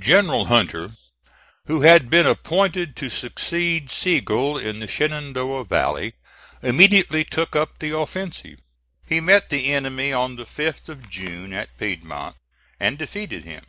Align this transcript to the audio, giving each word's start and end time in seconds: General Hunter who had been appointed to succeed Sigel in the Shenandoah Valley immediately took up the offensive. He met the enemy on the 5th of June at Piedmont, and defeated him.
General 0.00 0.46
Hunter 0.46 0.96
who 1.66 1.82
had 1.82 2.10
been 2.10 2.26
appointed 2.26 2.96
to 2.96 3.08
succeed 3.08 3.88
Sigel 3.88 4.58
in 4.58 4.80
the 4.80 4.88
Shenandoah 4.88 5.64
Valley 5.66 6.14
immediately 6.60 7.22
took 7.22 7.54
up 7.54 7.78
the 7.78 7.96
offensive. 7.96 8.58
He 9.06 9.20
met 9.20 9.50
the 9.50 9.72
enemy 9.72 10.12
on 10.12 10.34
the 10.34 10.42
5th 10.44 10.88
of 10.88 11.08
June 11.08 11.52
at 11.52 11.78
Piedmont, 11.78 12.34
and 12.80 12.98
defeated 12.98 13.44
him. 13.44 13.64